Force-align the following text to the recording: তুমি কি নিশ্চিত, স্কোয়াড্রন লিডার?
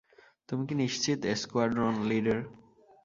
তুমি 0.49 0.63
কি 0.67 0.75
নিশ্চিত, 0.75 1.19
স্কোয়াড্রন 1.41 1.95
লিডার? 2.09 2.39